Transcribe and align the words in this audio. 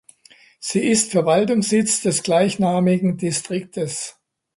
Sie 0.59 0.79
ist 0.83 1.11
Verwaltungssitz 1.11 2.01
des 2.01 2.23
gleichnamigen 2.23 3.17
Distriktes. 3.17 4.17